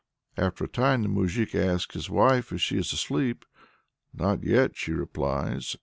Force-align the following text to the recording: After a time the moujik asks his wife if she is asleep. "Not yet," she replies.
After 0.35 0.63
a 0.63 0.67
time 0.67 1.03
the 1.03 1.09
moujik 1.09 1.53
asks 1.53 1.93
his 1.93 2.09
wife 2.09 2.51
if 2.51 2.59
she 2.59 2.75
is 2.79 2.91
asleep. 2.91 3.45
"Not 4.15 4.43
yet," 4.43 4.75
she 4.75 4.93
replies. 4.93 5.77